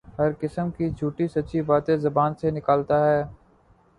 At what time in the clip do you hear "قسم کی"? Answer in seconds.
0.41-0.89